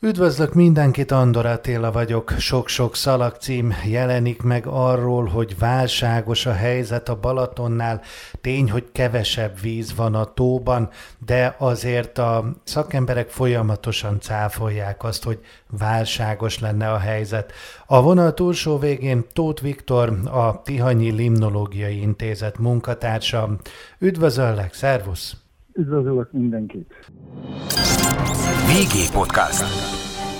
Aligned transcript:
Üdvözlök 0.00 0.54
mindenkit, 0.54 1.10
Andor 1.10 1.46
Attila 1.46 1.92
vagyok. 1.92 2.30
Sok-sok 2.30 2.94
szalagcím 2.94 3.74
jelenik 3.86 4.42
meg 4.42 4.66
arról, 4.66 5.24
hogy 5.24 5.58
válságos 5.58 6.46
a 6.46 6.52
helyzet 6.52 7.08
a 7.08 7.18
Balatonnál. 7.20 8.00
Tény, 8.40 8.70
hogy 8.70 8.92
kevesebb 8.92 9.60
víz 9.60 9.94
van 9.94 10.14
a 10.14 10.24
tóban, 10.24 10.88
de 11.26 11.54
azért 11.58 12.18
a 12.18 12.44
szakemberek 12.64 13.28
folyamatosan 13.28 14.20
cáfolják 14.20 15.04
azt, 15.04 15.24
hogy 15.24 15.38
válságos 15.78 16.58
lenne 16.60 16.92
a 16.92 16.98
helyzet. 16.98 17.52
A 17.86 18.02
vonal 18.02 18.34
túlsó 18.34 18.78
végén 18.78 19.24
Tóth 19.32 19.62
Viktor, 19.62 20.18
a 20.24 20.62
Tihanyi 20.62 21.10
Limnológiai 21.10 22.00
Intézet 22.00 22.58
munkatársa. 22.58 23.56
Üdvözöllek, 23.98 24.74
szervusz! 24.74 25.36
Üdvözlök 25.72 26.32
mindenkit! 26.32 26.94
VG 28.68 29.12
Podcast. 29.12 29.64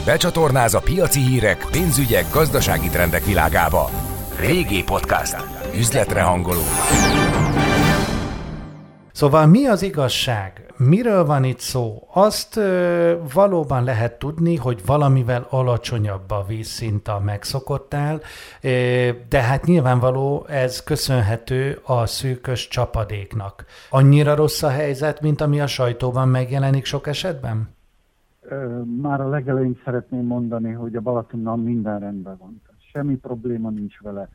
Becsatornáz 0.05 0.74
a 0.74 0.80
piaci 0.80 1.20
hírek, 1.20 1.66
pénzügyek, 1.70 2.24
gazdasági 2.32 2.88
trendek 2.88 3.24
világába. 3.24 3.91
VG 4.41 4.84
Podcast. 4.84 5.36
Üzletre 5.74 6.23
hangoló. 6.23 6.60
Szóval 9.12 9.46
mi 9.46 9.66
az 9.66 9.83
igazság? 9.83 10.72
Miről 10.77 11.24
van 11.24 11.45
itt 11.45 11.59
szó? 11.59 12.09
Azt 12.12 12.56
ö, 12.56 13.16
valóban 13.33 13.84
lehet 13.84 14.19
tudni, 14.19 14.56
hogy 14.56 14.80
valamivel 14.86 15.47
alacsonyabb 15.50 16.30
a 16.30 16.45
vízszint 16.48 17.08
a 17.08 17.20
megszokottál, 17.24 18.20
ö, 18.61 19.08
de 19.28 19.41
hát 19.41 19.64
nyilvánvaló 19.64 20.47
ez 20.48 20.83
köszönhető 20.83 21.80
a 21.84 22.06
szűkös 22.06 22.69
csapadéknak. 22.69 23.64
Annyira 23.91 24.34
rossz 24.34 24.62
a 24.62 24.69
helyzet, 24.69 25.20
mint 25.20 25.41
ami 25.41 25.61
a 25.61 25.67
sajtóban 25.67 26.28
megjelenik 26.28 26.84
sok 26.84 27.06
esetben? 27.06 27.77
Már 29.00 29.20
a 29.20 29.28
legelején 29.28 29.80
szeretném 29.84 30.24
mondani, 30.24 30.72
hogy 30.72 30.96
a 30.96 31.00
Balatonnal 31.00 31.56
minden 31.56 31.98
rendben 31.98 32.36
van. 32.36 32.60
Semmi 32.92 33.16
probléma 33.16 33.70
nincs 33.70 34.00
vele. 34.00 34.28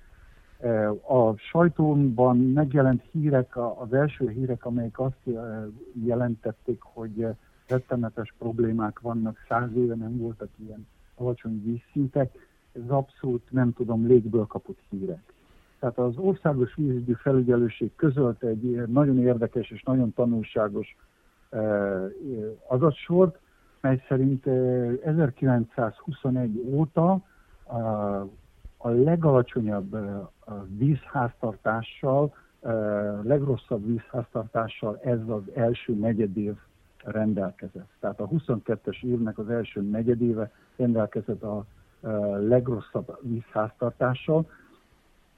A 1.07 1.35
sajtóban 1.35 2.37
megjelent 2.37 3.03
hírek, 3.11 3.57
az 3.57 3.93
első 3.93 4.29
hírek, 4.29 4.65
amelyek 4.65 4.99
azt 4.99 5.29
jelentették, 6.05 6.81
hogy 6.81 7.27
rettenetes 7.67 8.33
problémák 8.37 8.99
vannak, 8.99 9.37
száz 9.47 9.75
éve 9.75 9.95
nem 9.95 10.17
voltak 10.17 10.49
ilyen 10.55 10.87
alacsony 11.15 11.61
vízszintek, 11.63 12.31
ez 12.71 12.89
abszolút 12.89 13.51
nem 13.51 13.73
tudom, 13.73 14.07
légből 14.07 14.45
kapott 14.45 14.79
hírek. 14.89 15.33
Tehát 15.79 15.97
az 15.97 16.17
Országos 16.17 16.75
Vízügyi 16.75 17.13
Felügyelőség 17.13 17.95
közölte 17.95 18.47
egy 18.47 18.83
nagyon 18.87 19.19
érdekes 19.19 19.71
és 19.71 19.83
nagyon 19.83 20.13
tanulságos 20.13 20.95
adatsort, 22.67 23.39
mely 23.83 24.03
szerint 24.07 24.47
1921 25.05 26.61
óta 26.65 27.21
a 28.77 28.89
legalacsonyabb 28.89 29.97
vízháztartással, 30.77 32.33
legrosszabb 33.21 33.85
vízháztartással 33.85 34.99
ez 35.03 35.19
az 35.27 35.41
első 35.55 35.93
negyedév 35.93 36.53
rendelkezett. 37.03 37.89
Tehát 37.99 38.19
a 38.19 38.27
22-es 38.27 39.03
évnek 39.03 39.37
az 39.37 39.49
első 39.49 39.81
negyedéve 39.81 40.51
rendelkezett 40.75 41.43
a 41.43 41.65
legrosszabb 42.47 43.17
vízháztartással, 43.21 44.49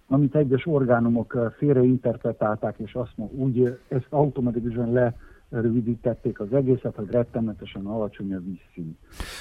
amit 0.08 0.36
egyes 0.36 0.66
orgánumok 0.66 1.54
félreinterpretálták, 1.58 2.78
és 2.78 2.94
azt 2.94 3.12
mondjuk 3.16 3.40
úgy 3.40 3.80
ezt 3.88 4.08
automatikusan 4.10 4.92
le 4.92 5.16
rövidítették 5.62 6.40
az 6.40 6.54
egészet, 6.54 6.96
hogy 6.96 7.12
rettenetesen 7.12 7.86
alacsony 7.86 8.34
a 8.34 8.40
vízszín. 8.40 8.98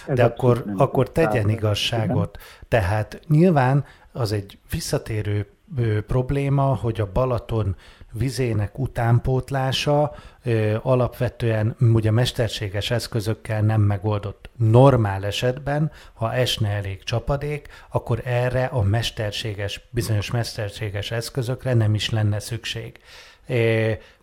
Ez 0.06 0.16
De 0.16 0.24
akkor, 0.24 0.64
akkor 0.76 1.10
tegyen 1.10 1.48
igazságot. 1.48 2.38
Tehát 2.68 3.20
nyilván 3.28 3.84
az 4.12 4.32
egy 4.32 4.58
visszatérő 4.70 5.46
ö, 5.76 6.00
probléma, 6.00 6.62
hogy 6.62 7.00
a 7.00 7.10
Balaton 7.12 7.76
vizének 8.12 8.78
utánpótlása 8.78 10.12
ö, 10.44 10.76
alapvetően 10.82 11.76
ugye 11.80 12.10
mesterséges 12.10 12.90
eszközökkel 12.90 13.62
nem 13.62 13.80
megoldott. 13.80 14.50
Normál 14.56 15.24
esetben, 15.24 15.90
ha 16.12 16.32
esne 16.32 16.68
elég 16.68 17.02
csapadék, 17.02 17.68
akkor 17.92 18.20
erre 18.24 18.64
a 18.64 18.82
mesterséges, 18.82 19.88
bizonyos 19.90 20.30
mesterséges 20.30 21.10
eszközökre 21.10 21.74
nem 21.74 21.94
is 21.94 22.10
lenne 22.10 22.38
szükség. 22.38 22.98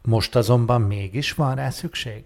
Most 0.01 0.35
azonban 0.35 0.81
mégis 0.81 1.33
van 1.33 1.55
rá 1.55 1.69
szükség? 1.69 2.23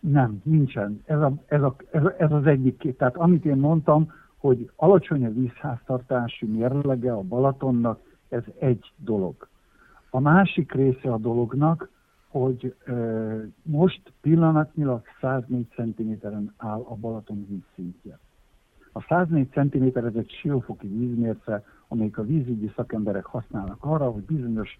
Nem, 0.00 0.40
nincsen. 0.44 1.02
Ez, 1.06 1.20
a, 1.20 1.32
ez, 1.46 1.62
a, 1.62 1.76
ez, 1.90 2.04
a, 2.04 2.14
ez 2.18 2.32
az 2.32 2.46
egyik. 2.46 2.96
Tehát 2.96 3.16
amit 3.16 3.44
én 3.44 3.56
mondtam, 3.56 4.12
hogy 4.36 4.70
alacsony 4.76 5.26
a 5.26 5.30
vízháztartási 5.30 6.46
mérlege 6.46 7.12
a 7.12 7.20
Balatonnak, 7.20 8.00
ez 8.28 8.42
egy 8.58 8.92
dolog. 8.96 9.48
A 10.10 10.20
másik 10.20 10.72
része 10.72 11.12
a 11.12 11.18
dolognak, 11.18 11.90
hogy 12.28 12.74
e, 12.86 12.92
most 13.62 14.12
pillanatnyilag 14.20 15.02
104 15.20 15.66
cm-en 15.74 16.54
áll 16.56 16.84
a 16.88 16.94
Balaton 16.94 17.46
vízszintje. 17.48 18.18
A 18.92 19.00
104 19.08 19.48
cm 19.50 19.98
ez 19.98 20.14
egy 20.14 20.30
siófoki 20.40 20.86
vízmérce, 20.86 21.64
amelyik 21.88 22.18
a 22.18 22.24
vízügyi 22.24 22.72
szakemberek 22.76 23.24
használnak 23.24 23.84
arra, 23.84 24.10
hogy 24.10 24.22
bizonyos 24.22 24.78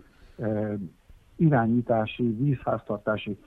irányítási, 1.36 2.36
vízháztartási 2.36 3.38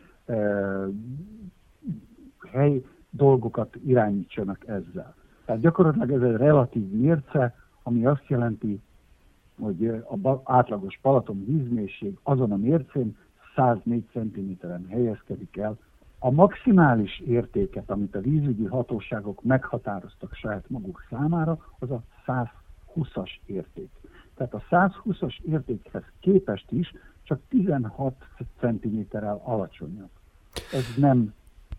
hely 2.51 2.83
dolgokat 3.09 3.75
irányítsanak 3.85 4.67
ezzel. 4.67 5.15
Tehát 5.45 5.61
gyakorlatilag 5.61 6.11
ez 6.11 6.21
egy 6.21 6.35
relatív 6.35 6.89
mérce, 6.89 7.55
ami 7.83 8.05
azt 8.05 8.27
jelenti, 8.27 8.81
hogy 9.59 9.87
a 9.87 10.41
átlagos 10.43 10.99
Balaton 11.01 11.45
vízmélység 11.45 12.17
azon 12.23 12.51
a 12.51 12.57
mércén 12.57 13.17
104 13.55 14.05
cm-en 14.11 14.85
helyezkedik 14.89 15.57
el. 15.57 15.77
A 16.19 16.31
maximális 16.31 17.19
értéket, 17.19 17.89
amit 17.89 18.15
a 18.15 18.21
vízügyi 18.21 18.65
hatóságok 18.65 19.43
meghatároztak 19.43 20.33
saját 20.33 20.69
maguk 20.69 21.05
számára, 21.09 21.65
az 21.79 21.91
a 21.91 22.03
120-as 22.25 23.29
érték. 23.45 23.89
Tehát 24.41 24.53
a 24.53 24.63
120-as 24.69 25.39
értékhez 25.49 26.03
képest 26.19 26.65
is 26.69 26.93
csak 27.23 27.39
16 27.49 28.13
cm-rel 28.59 29.41
alacsonyabb. 29.43 30.09
Ez 30.73 30.83
nem 30.97 31.33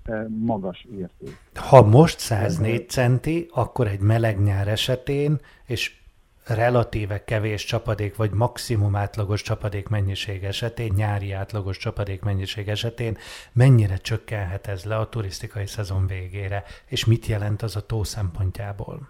e, 0.04 0.26
magas 0.28 0.86
érték. 0.96 1.38
Ha 1.54 1.82
most 1.82 2.18
104 2.18 2.88
centi, 2.88 3.48
akkor 3.50 3.86
egy 3.86 4.00
meleg 4.00 4.42
nyár 4.42 4.68
esetén, 4.68 5.40
és 5.64 6.00
relatíve 6.46 7.24
kevés 7.24 7.64
csapadék, 7.64 8.16
vagy 8.16 8.30
maximum 8.30 8.96
átlagos 8.96 9.42
csapadék 9.42 9.88
mennyiség 9.88 10.44
esetén, 10.44 10.92
nyári 10.96 11.32
átlagos 11.32 11.76
csapadék 11.76 12.22
mennyiség 12.22 12.68
esetén 12.68 13.16
mennyire 13.52 13.96
csökkenhet 13.96 14.66
ez 14.66 14.84
le 14.84 14.96
a 14.96 15.08
turisztikai 15.08 15.66
szezon 15.66 16.06
végére, 16.06 16.64
és 16.86 17.04
mit 17.04 17.26
jelent 17.26 17.62
az 17.62 17.76
a 17.76 17.86
tó 17.86 18.04
szempontjából? 18.04 19.08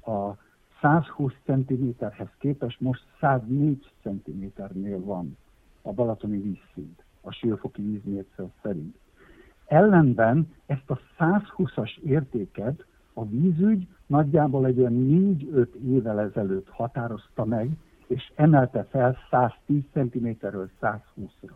A 0.00 0.50
120 0.82 1.32
cm-hez 1.44 2.28
képest 2.38 2.80
most 2.80 3.04
104 3.20 3.92
cm-nél 4.02 5.04
van 5.04 5.36
a 5.82 5.92
balatoni 5.92 6.38
vízszint, 6.38 7.04
a 7.20 7.32
siófoki 7.32 7.82
vízmérce 7.82 8.44
szerint. 8.62 8.96
Ellenben 9.66 10.52
ezt 10.66 10.90
a 10.90 11.00
120-as 11.18 11.98
értéket 11.98 12.84
a 13.12 13.24
vízügy 13.24 13.86
nagyjából 14.06 14.66
egy 14.66 14.78
olyan 14.78 14.92
4-5 14.92 15.74
évvel 15.74 16.20
ezelőtt 16.20 16.68
határozta 16.68 17.44
meg, 17.44 17.70
és 18.06 18.32
emelte 18.34 18.84
fel 18.84 19.16
110 19.30 19.82
cm-ről 19.92 20.70
120-ra. 20.80 21.54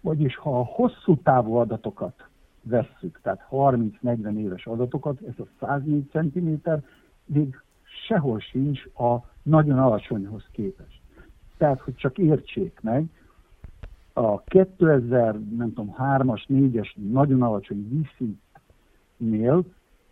Vagyis 0.00 0.36
ha 0.36 0.58
a 0.58 0.64
hosszú 0.64 1.16
távú 1.16 1.54
adatokat 1.54 2.28
vesszük, 2.62 3.20
tehát 3.22 3.46
30-40 3.50 4.36
éves 4.36 4.66
adatokat, 4.66 5.20
ez 5.20 5.38
a 5.38 5.46
104 5.60 6.08
cm 6.10 6.70
még 7.24 7.62
sehol 8.06 8.40
sincs 8.40 8.84
a 8.84 9.16
nagyon 9.42 9.78
alacsonyhoz 9.78 10.48
képest. 10.52 11.00
Tehát, 11.56 11.80
hogy 11.80 11.94
csak 11.94 12.18
értsék 12.18 12.80
meg, 12.82 13.06
a 14.12 14.40
2000, 14.40 15.40
nem 15.56 15.68
tudom, 15.72 15.94
3-as, 15.98 16.42
4-es 16.48 16.94
nagyon 17.10 17.42
alacsony 17.42 17.88
vízszintnél 17.88 19.64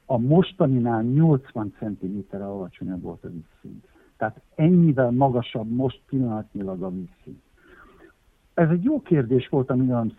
a 0.06 0.18
mostaninál 0.18 1.02
80 1.02 1.74
cm 1.78 2.36
alacsonyabb 2.36 3.02
volt 3.02 3.24
a 3.24 3.28
vízszint. 3.28 3.88
Tehát 4.16 4.40
ennyivel 4.54 5.10
magasabb 5.10 5.70
most 5.70 6.00
pillanatnyilag 6.06 6.82
a 6.82 6.90
vízszint. 6.90 7.42
Ez 8.54 8.68
egy 8.68 8.82
jó 8.82 9.00
kérdés 9.00 9.48
volt, 9.48 9.70
ami 9.70 9.88
olyan 9.88 10.14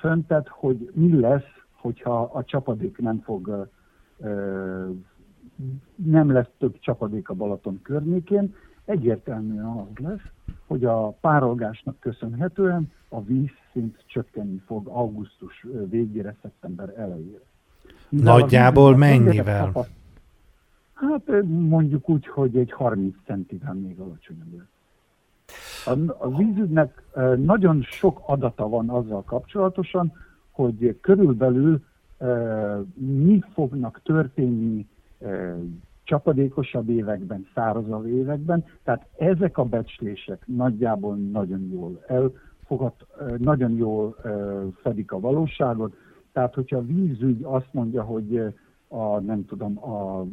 hogy 0.47 0.91
mi 0.93 1.19
lesz, 1.19 1.49
hogyha 1.71 2.21
a 2.21 2.43
csapadék 2.43 2.97
nem 2.97 3.19
fog 3.19 3.69
nem 5.95 6.31
lesz 6.31 6.49
több 6.57 6.79
csapadék 6.79 7.29
a 7.29 7.33
Balaton 7.33 7.79
környékén, 7.81 8.55
egyértelműen 8.85 9.65
az 9.65 10.03
lesz, 10.03 10.31
hogy 10.67 10.85
a 10.85 11.07
párolgásnak 11.07 11.99
köszönhetően 11.99 12.91
a 13.09 13.21
vízszint 13.23 14.03
csökkenni 14.05 14.61
fog 14.65 14.87
augusztus 14.87 15.65
végére, 15.89 16.35
szeptember 16.41 16.93
elejére. 16.97 17.43
Mivel 18.09 18.33
Nagyjából 18.33 18.97
mennyivel? 18.97 19.71
hát 20.93 21.43
mondjuk 21.47 22.09
úgy, 22.09 22.27
hogy 22.27 22.57
egy 22.57 22.71
30 22.71 23.15
centivel 23.25 23.73
még 23.73 23.99
alacsonyabb 23.99 24.53
lesz. 24.57 24.69
A, 25.85 26.25
a 26.25 26.37
vízügynek 26.37 27.03
nagyon 27.35 27.81
sok 27.81 28.21
adata 28.25 28.69
van 28.69 28.89
azzal 28.89 29.23
kapcsolatosan, 29.23 30.13
hogy 30.51 30.97
körülbelül 31.01 31.83
mi 32.93 33.43
fognak 33.53 34.01
történni 34.03 34.87
csapadékosabb 36.03 36.89
években, 36.89 37.47
szárazabb 37.55 38.07
években, 38.07 38.65
tehát 38.83 39.05
ezek 39.17 39.57
a 39.57 39.63
becslések 39.63 40.43
nagyjából 40.45 41.15
nagyon 41.15 41.69
jól 41.71 42.03
elfogad, 42.07 42.93
nagyon 43.37 43.71
jól 43.71 44.15
fedik 44.81 45.11
a 45.11 45.19
valóságot, 45.19 45.95
tehát 46.31 46.53
hogyha 46.53 46.77
a 46.77 46.85
vízügy 46.85 47.43
azt 47.43 47.69
mondja, 47.71 48.03
hogy 48.03 48.53
a, 48.87 49.19
nem 49.19 49.45
tudom, 49.45 49.77
a 49.77 50.25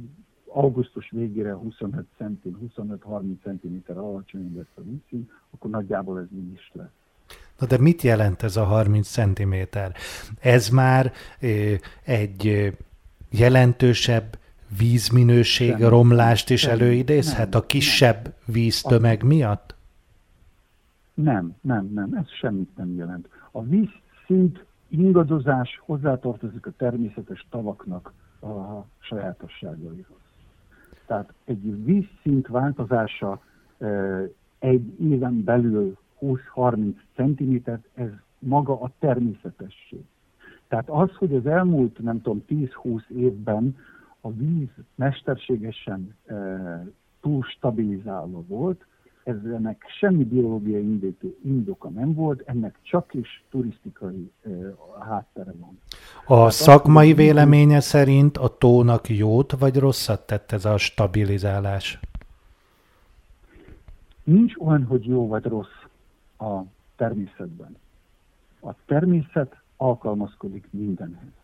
augusztus 0.47 1.11
végére 1.11 1.53
25 1.53 2.07
centi, 2.17 2.57
25-30 2.79 3.23
cm 3.43 3.99
alacsonyabb 3.99 4.57
lesz 4.57 4.67
a 4.75 4.81
vízszín, 4.83 5.31
akkor 5.51 5.71
nagyjából 5.71 6.19
ez 6.19 6.27
mi 6.31 6.53
is 6.55 6.71
lesz. 6.73 6.87
Na 7.59 7.67
de 7.67 7.79
mit 7.79 8.03
jelent 8.03 8.43
ez 8.43 8.57
a 8.57 8.65
30 8.65 9.09
cm? 9.09 9.55
Ez 10.41 10.69
már 10.69 11.13
egy 12.05 12.73
jelentősebb 13.31 14.39
vízminőség 14.79 15.71
Semmi. 15.71 15.89
romlást 15.89 16.51
is 16.51 16.61
Semmi. 16.61 16.81
előidézhet 16.81 17.51
nem, 17.51 17.61
a 17.61 17.67
kisebb 17.67 18.23
nem. 18.25 18.33
víztömeg 18.45 19.23
miatt? 19.23 19.75
Nem, 21.15 21.57
nem, 21.61 21.91
nem, 21.95 22.13
ez 22.13 22.29
semmit 22.41 22.77
nem 22.77 22.95
jelent. 22.95 23.29
A 23.51 23.63
vízszint 23.63 24.65
ingadozás 24.89 25.81
hozzátartozik 25.85 26.67
a 26.67 26.73
természetes 26.77 27.47
tavaknak 27.51 28.13
a 28.41 28.85
sajátosságaihoz. 28.99 30.21
Tehát 31.07 31.33
egy 31.45 31.85
vízszint 31.85 32.47
változása 32.47 33.41
egy 34.59 35.01
éven 35.01 35.45
belül 35.45 35.97
20-30 36.21 36.95
cm, 37.15 37.71
ez 37.95 38.09
maga 38.39 38.81
a 38.81 38.91
természetesség. 38.99 40.05
Tehát 40.69 40.89
az, 40.89 41.11
hogy 41.17 41.35
az 41.35 41.47
elmúlt, 41.47 41.99
nem 41.99 42.23
tudom, 42.23 42.45
10-20 42.49 43.09
évben 43.09 43.77
a 44.21 44.33
víz 44.33 44.69
mesterségesen 44.95 46.17
e, 46.27 46.35
túl 47.21 47.43
stabilizálva 47.43 48.43
volt, 48.47 48.87
ennek 49.45 49.85
semmi 49.99 50.25
biológiai 50.25 51.17
indoka 51.45 51.89
nem 51.89 52.15
volt, 52.15 52.43
ennek 52.47 52.79
csak 52.83 53.15
is 53.15 53.45
turisztikai 53.51 54.31
e, 54.43 54.49
háttere 55.01 55.53
van. 55.61 55.81
A 56.25 56.35
Tehát 56.35 56.53
szakmai 56.53 57.11
akkor, 57.11 57.23
véleménye 57.23 57.81
szerint 57.81 58.37
a 58.37 58.57
tónak 58.57 59.09
jót 59.09 59.53
vagy 59.53 59.77
rosszat 59.77 60.27
tett 60.27 60.53
ez 60.53 60.65
a 60.65 60.77
stabilizálás? 60.77 62.01
Nincs 64.25 64.55
olyan, 64.59 64.85
hogy 64.85 65.07
jó 65.07 65.27
vagy 65.27 65.45
rossz 65.45 65.85
a 66.39 66.61
természetben. 66.97 67.77
A 68.61 68.71
természet 68.87 69.57
alkalmazkodik 69.77 70.67
mindenhez. 70.71 71.38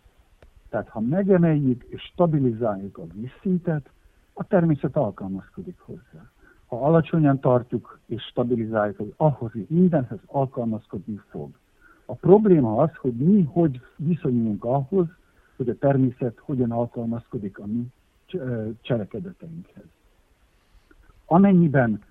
Tehát 0.74 0.88
ha 0.88 1.00
megemeljük 1.00 1.84
és 1.88 2.02
stabilizáljuk 2.02 2.98
a 2.98 3.06
vízszintet, 3.12 3.90
a 4.32 4.46
természet 4.46 4.96
alkalmazkodik 4.96 5.78
hozzá. 5.78 6.30
Ha 6.66 6.86
alacsonyan 6.86 7.40
tartjuk 7.40 7.98
és 8.06 8.22
stabilizáljuk, 8.22 8.96
hogy 8.96 9.14
ahhoz 9.16 9.52
mindenhez 9.66 10.18
alkalmazkodni 10.26 11.20
fog. 11.28 11.50
A 12.04 12.14
probléma 12.14 12.82
az, 12.82 12.90
hogy 12.96 13.12
mi 13.12 13.42
hogy 13.42 13.80
viszonyulunk 13.96 14.64
ahhoz, 14.64 15.06
hogy 15.56 15.68
a 15.68 15.78
természet 15.78 16.38
hogyan 16.38 16.70
alkalmazkodik 16.70 17.58
a 17.58 17.66
mi 17.66 17.86
cselekedeteinkhez. 18.80 19.86
Amennyiben 21.26 22.02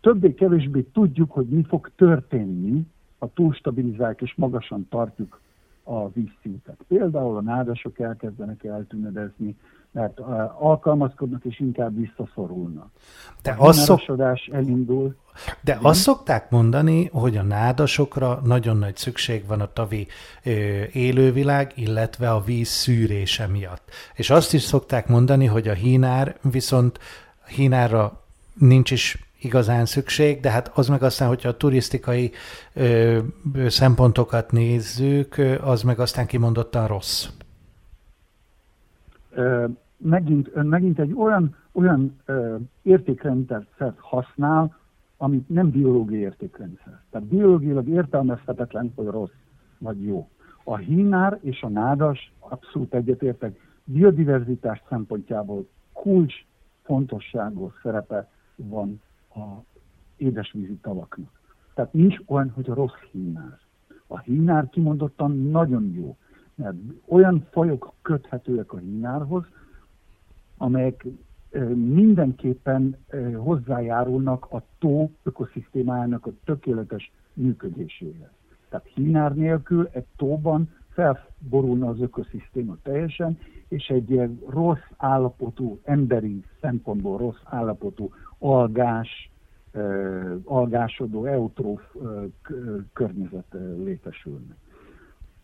többé-kevésbé 0.00 0.82
tudjuk, 0.82 1.30
hogy 1.30 1.46
mi 1.46 1.62
fog 1.62 1.90
történni, 1.96 2.86
ha 3.18 3.30
túlstabilizáljuk 3.34 4.22
és 4.22 4.34
magasan 4.34 4.86
tartjuk 4.88 5.40
a 5.82 6.08
vízszintet. 6.08 6.76
Például 6.88 7.36
a 7.36 7.40
nádasok 7.40 7.98
elkezdenek 7.98 8.64
eltűnedezni, 8.64 9.56
mert 9.92 10.20
alkalmazkodnak 10.58 11.44
és 11.44 11.60
inkább 11.60 11.96
visszaszorulnak. 11.96 12.90
De 13.42 13.50
a 13.50 13.66
azt 13.66 13.78
szok... 13.78 14.00
elindul. 14.52 15.16
De 15.60 15.78
azt 15.82 16.00
szokták 16.00 16.50
mondani, 16.50 17.06
hogy 17.12 17.36
a 17.36 17.42
nádasokra 17.42 18.40
nagyon 18.44 18.76
nagy 18.76 18.96
szükség 18.96 19.46
van 19.46 19.60
a 19.60 19.72
tavi 19.72 20.06
ö, 20.44 20.50
élővilág, 20.92 21.72
illetve 21.74 22.30
a 22.30 22.40
víz 22.40 22.68
szűrése 22.68 23.46
miatt. 23.46 23.90
És 24.14 24.30
azt 24.30 24.54
is 24.54 24.62
szokták 24.62 25.08
mondani, 25.08 25.46
hogy 25.46 25.68
a 25.68 25.72
hínár 25.72 26.36
viszont 26.50 26.98
hínárra 27.46 28.20
nincs 28.54 28.90
is 28.90 29.31
igazán 29.44 29.84
szükség, 29.84 30.40
de 30.40 30.50
hát 30.50 30.70
az 30.74 30.88
meg 30.88 31.02
aztán, 31.02 31.28
hogyha 31.28 31.48
a 31.48 31.56
turisztikai 31.56 32.30
ö, 32.74 33.18
szempontokat 33.66 34.52
nézzük, 34.52 35.34
az 35.62 35.82
meg 35.82 35.98
aztán 35.98 36.26
kimondottan 36.26 36.86
rossz. 36.86 37.28
Ö, 39.30 39.66
megint, 39.96 40.54
megint 40.54 40.98
egy 40.98 41.12
olyan, 41.16 41.56
olyan 41.72 42.20
ö, 42.24 42.56
értékrendszert 42.82 43.98
használ, 43.98 44.76
amit 45.16 45.48
nem 45.48 45.70
biológiai 45.70 46.20
értékrendszer. 46.20 47.00
Tehát 47.10 47.26
biológiailag 47.26 47.88
értelmezhetetlen, 47.88 48.92
hogy 48.94 49.06
rossz 49.06 49.30
vagy 49.78 50.04
jó. 50.04 50.28
A 50.64 50.76
hínár 50.76 51.38
és 51.42 51.62
a 51.62 51.68
nádas 51.68 52.32
abszolút 52.38 52.94
egyetértek, 52.94 53.60
biodiverzitás 53.84 54.82
szempontjából 54.88 55.68
kulcs 55.92 56.34
fontosságú 56.82 57.72
szerepe 57.82 58.28
van 58.56 59.00
a 59.34 59.64
édesvízi 60.16 60.78
tavaknak. 60.82 61.40
Tehát 61.74 61.92
nincs 61.92 62.16
olyan, 62.26 62.50
hogy 62.50 62.70
a 62.70 62.74
rossz 62.74 63.00
hínár. 63.12 63.58
A 64.06 64.18
hínár 64.18 64.68
kimondottan 64.68 65.38
nagyon 65.38 65.92
jó, 65.94 66.16
mert 66.54 66.76
olyan 67.08 67.46
fajok 67.50 67.92
köthetőek 68.02 68.72
a 68.72 68.78
hínárhoz, 68.78 69.44
amelyek 70.56 71.06
mindenképpen 71.74 72.96
hozzájárulnak 73.36 74.52
a 74.52 74.62
tó 74.78 75.10
ökoszisztémájának 75.22 76.26
a 76.26 76.32
tökéletes 76.44 77.12
működéséhez. 77.32 78.30
Tehát 78.68 78.86
hínár 78.94 79.34
nélkül 79.34 79.88
egy 79.92 80.06
tóban 80.16 80.70
felborulna 80.88 81.88
az 81.88 82.00
ökoszisztéma 82.00 82.76
teljesen, 82.82 83.38
és 83.68 83.88
egy 83.88 84.30
rossz 84.48 84.88
állapotú, 84.96 85.80
emberi 85.82 86.44
szempontból 86.60 87.18
rossz 87.18 87.42
állapotú 87.44 88.12
algás, 88.42 89.30
algásodó, 90.44 91.24
eutróf 91.24 91.82
környezet 92.92 93.56
létesülne. 93.84 94.56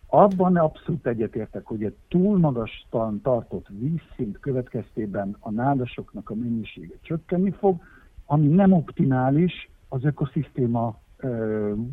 Abban 0.06 0.56
abszolút 0.56 1.06
egyetértek, 1.06 1.66
hogy 1.66 1.84
egy 1.84 1.96
túl 2.08 2.38
magas 2.38 2.86
tartott 3.22 3.66
vízszint 3.68 4.38
következtében 4.40 5.36
a 5.38 5.50
nádasoknak 5.50 6.30
a 6.30 6.34
mennyisége 6.34 6.94
csökkenni 7.00 7.50
fog, 7.50 7.80
ami 8.26 8.46
nem 8.46 8.72
optimális 8.72 9.70
az 9.88 10.04
ökoszisztéma 10.04 10.98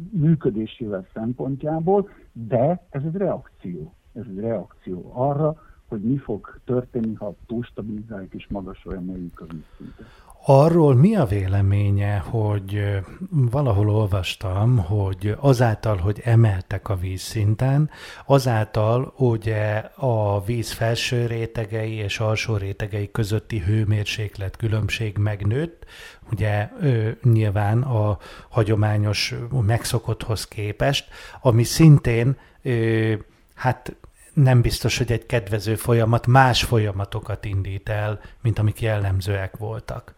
működésével 0.10 1.06
szempontjából, 1.14 2.10
de 2.32 2.86
ez 2.90 3.02
egy 3.04 3.16
reakció. 3.16 3.94
Ez 4.14 4.24
egy 4.30 4.40
reakció 4.40 5.12
arra, 5.14 5.64
hogy 5.88 6.02
mi 6.02 6.18
fog 6.18 6.60
történni, 6.66 7.14
ha 7.14 7.36
túlstabilizáljuk 7.46 8.34
és 8.34 8.48
magasra 8.48 8.96
emeljük 8.96 9.40
a 9.40 9.46
vízszintet. 9.46 10.06
Arról 10.48 10.96
mi 10.96 11.16
a 11.16 11.26
véleménye, 11.26 12.18
hogy 12.18 13.00
valahol 13.30 13.90
olvastam, 13.90 14.78
hogy 14.78 15.36
azáltal, 15.40 15.98
hogy 15.98 16.22
emeltek 16.24 16.90
a 16.90 16.96
vízszinten, 16.96 17.90
azáltal 18.26 19.14
ugye 19.18 19.74
a 19.96 20.44
víz 20.44 20.72
felső 20.72 21.26
rétegei 21.26 21.94
és 21.94 22.20
alsó 22.20 22.56
rétegei 22.58 23.12
közötti 23.12 23.60
hőmérséklet 23.60 24.56
különbség 24.56 25.18
megnőtt, 25.18 25.86
ugye 26.32 26.70
ő, 26.82 27.20
nyilván 27.24 27.82
a 27.82 28.18
hagyományos 28.50 29.34
megszokotthoz 29.62 30.48
képest, 30.48 31.08
ami 31.42 31.64
szintén 31.64 32.38
ő, 32.62 33.26
hát 33.56 33.96
nem 34.34 34.62
biztos, 34.62 34.98
hogy 34.98 35.12
egy 35.12 35.26
kedvező 35.26 35.76
folyamat 35.76 36.28
más 36.28 36.64
folyamatokat 36.64 37.46
indít 37.46 37.90
el, 37.90 38.20
mint 38.42 38.60
amik 38.60 38.82
jellemzőek 38.82 39.58
voltak. 39.58 40.16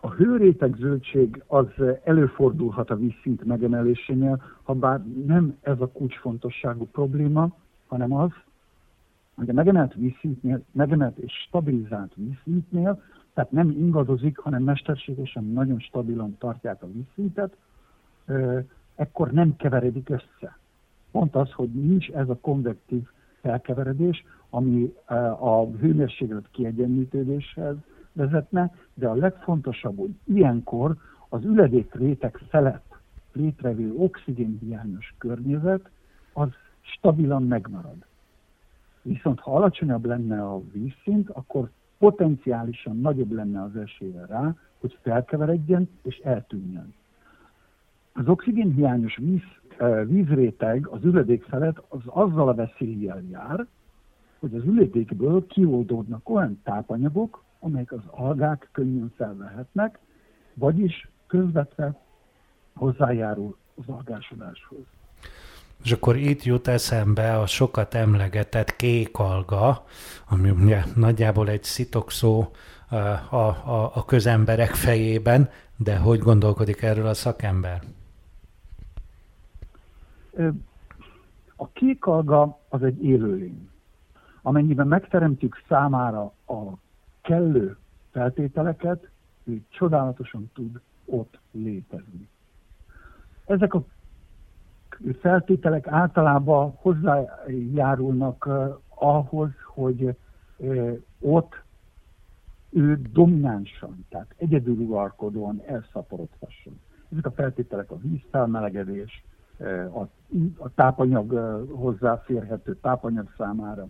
A 0.00 0.10
hőréteg 0.10 0.74
zöldség 0.78 1.42
az 1.46 1.66
előfordulhat 2.04 2.90
a 2.90 2.96
vízszint 2.96 3.44
megemelésénél, 3.44 4.42
ha 4.62 4.74
bár 4.74 5.02
nem 5.26 5.58
ez 5.60 5.80
a 5.80 5.88
kulcsfontosságú 5.88 6.86
probléma, 6.92 7.56
hanem 7.86 8.12
az, 8.12 8.30
hogy 9.34 9.50
a 9.50 9.52
megemelt 9.52 9.94
vízszintnél, 9.94 10.62
megemelt 10.72 11.18
és 11.18 11.32
stabilizált 11.46 12.12
vízszintnél, 12.14 13.02
tehát 13.34 13.50
nem 13.50 13.70
ingadozik, 13.70 14.38
hanem 14.38 14.62
mesterségesen 14.62 15.44
nagyon 15.44 15.78
stabilan 15.78 16.36
tartják 16.38 16.82
a 16.82 16.88
vízszintet, 16.92 17.56
ekkor 18.94 19.30
nem 19.30 19.56
keveredik 19.56 20.08
össze. 20.08 20.58
Pont 21.10 21.36
az, 21.36 21.52
hogy 21.52 21.68
nincs 21.68 22.10
ez 22.10 22.28
a 22.28 22.38
konvektív 22.40 23.02
felkeveredés, 23.40 24.24
ami 24.50 24.94
a 25.38 25.66
hőmérséklet 25.66 26.48
kiegyenlítődéshez 26.50 27.76
vezetne, 28.20 28.74
de 28.94 29.08
a 29.08 29.14
legfontosabb, 29.14 29.98
hogy 29.98 30.14
ilyenkor 30.24 30.96
az 31.28 31.44
üledék 31.44 31.94
réteg 31.94 32.40
felett 32.48 32.98
létrevő 33.32 33.94
oxigénhiányos 33.96 35.14
környezet, 35.18 35.90
az 36.32 36.48
stabilan 36.80 37.42
megmarad. 37.42 38.04
Viszont 39.02 39.40
ha 39.40 39.54
alacsonyabb 39.54 40.04
lenne 40.04 40.42
a 40.42 40.60
vízszint, 40.72 41.30
akkor 41.30 41.70
potenciálisan 41.98 43.00
nagyobb 43.00 43.32
lenne 43.32 43.62
az 43.62 43.76
esélye 43.76 44.26
rá, 44.26 44.54
hogy 44.80 44.98
felkeveredjen 45.02 45.88
és 46.02 46.18
eltűnjön. 46.18 46.94
Az 48.12 48.28
oxigénhiányos 48.28 49.16
víz, 49.16 49.42
vízréteg 50.06 50.86
az 50.86 51.04
üledék 51.04 51.44
felett 51.44 51.82
az 51.88 52.00
azzal 52.04 52.48
a 52.48 52.54
veszéllyel 52.54 53.22
jár, 53.30 53.66
hogy 54.38 54.54
az 54.54 54.64
üledékből 54.64 55.46
kioldódnak 55.46 56.28
olyan 56.28 56.60
tápanyagok, 56.62 57.42
amelyek 57.60 57.92
az 57.92 58.02
algák 58.10 58.68
könnyen 58.72 59.12
felvehetnek, 59.16 59.98
vagyis 60.54 61.08
közvetve 61.26 62.00
hozzájárul 62.74 63.56
az 63.74 63.84
algásodáshoz. 63.86 64.84
És 65.84 65.92
akkor 65.92 66.16
itt 66.16 66.42
jut 66.42 66.68
eszembe 66.68 67.38
a 67.38 67.46
sokat 67.46 67.94
emlegetett 67.94 68.76
kék 68.76 69.18
alga, 69.18 69.84
ami 70.28 70.50
ugye 70.50 70.84
nagyjából 70.94 71.48
egy 71.48 71.62
szitokszó 71.62 72.50
a, 72.88 72.96
a, 73.36 73.90
a 73.94 74.04
közemberek 74.04 74.74
fejében, 74.74 75.48
de 75.76 75.96
hogy 75.96 76.18
gondolkodik 76.18 76.82
erről 76.82 77.06
a 77.06 77.14
szakember? 77.14 77.82
A 81.56 81.68
kék 81.68 82.06
alga 82.06 82.58
az 82.68 82.82
egy 82.82 83.04
élőlény. 83.04 83.68
Amennyiben 84.42 84.86
megteremtjük 84.86 85.64
számára 85.68 86.32
a 86.46 86.72
kellő 87.30 87.76
feltételeket, 88.10 89.08
ő 89.44 89.60
csodálatosan 89.68 90.50
tud 90.54 90.80
ott 91.04 91.38
létezni. 91.50 92.28
Ezek 93.46 93.74
a 93.74 93.84
feltételek 95.20 95.86
általában 95.86 96.70
hozzájárulnak 96.76 98.46
uh, 98.46 98.78
ahhoz, 98.88 99.50
hogy 99.64 100.16
uh, 100.56 100.98
ott 101.20 101.62
ő 102.70 103.00
dominánsan, 103.12 104.06
tehát 104.08 104.34
egyedüluralkodóan 104.36 105.62
elszaporodhasson. 105.66 106.80
Ezek 107.12 107.26
a 107.26 107.30
feltételek 107.30 107.90
a 107.90 107.98
vízfelmelegedés, 107.98 109.24
uh, 109.56 109.96
a, 109.96 110.08
a 110.58 110.74
tápanyag 110.74 111.30
hozzáférhető 111.70 112.76
tápanyag 112.76 113.32
számára. 113.36 113.88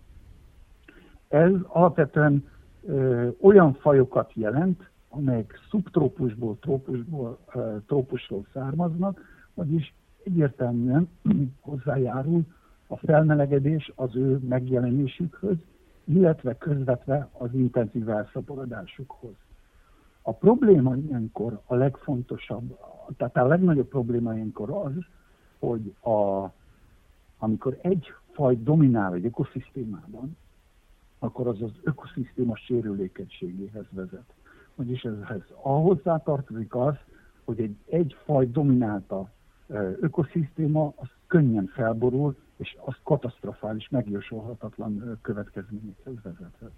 Ez 1.29 1.53
alapvetően 1.67 2.45
ö, 2.87 3.29
olyan 3.41 3.73
fajokat 3.73 4.33
jelent, 4.35 4.91
amelyek 5.09 5.61
szubtrópusból, 5.71 6.57
trópusból, 6.61 7.39
ö, 7.55 7.77
trópusról 7.87 8.47
származnak, 8.53 9.21
vagyis 9.55 9.95
egyértelműen 10.25 11.09
hozzájárul 11.61 12.43
a 12.87 12.97
felmelegedés 12.97 13.93
az 13.95 14.17
ő 14.17 14.41
megjelenésükhöz, 14.49 15.57
illetve 16.05 16.59
közvetve 16.59 17.29
az 17.33 17.55
intenzív 17.55 18.09
elszaporodásukhoz. 18.09 19.35
A 20.23 20.33
probléma 20.33 20.97
ilyenkor 20.97 21.61
a 21.67 21.75
legfontosabb, 21.75 22.79
tehát 23.17 23.37
a 23.37 23.47
legnagyobb 23.47 23.89
probléma 23.89 24.35
ilyenkor 24.35 24.71
az, 24.71 24.93
hogy 25.59 25.95
a, 26.13 26.51
amikor 27.39 27.79
egy 27.83 28.13
faj 28.33 28.57
dominál 28.63 29.15
egy 29.15 29.25
ökoszisztémában, 29.25 30.37
akkor 31.23 31.47
az 31.47 31.63
az 31.63 31.71
ökoszisztéma 31.83 32.57
sérülékenységéhez 32.57 33.85
vezet. 33.91 34.35
Vagyis 34.75 35.03
ez 35.03 35.13
ahhoz 35.63 35.99
tartozik 36.25 36.75
az, 36.75 36.95
hogy 37.45 37.61
egy, 37.61 37.77
egy 37.87 38.17
faj 38.25 38.47
dominálta 38.51 39.31
ökoszisztéma, 40.01 40.93
az 40.97 41.09
könnyen 41.27 41.71
felborul, 41.75 42.37
és 42.57 42.77
az 42.85 42.95
katasztrofális, 43.03 43.89
megjósolhatatlan 43.89 45.19
következményekhez 45.23 46.15
vezethet. 46.23 46.71